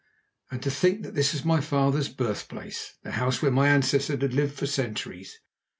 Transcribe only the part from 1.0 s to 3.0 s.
that this was my father's birthplace,